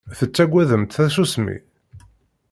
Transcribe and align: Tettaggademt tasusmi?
Tettaggademt 0.17 0.93
tasusmi? 0.95 1.57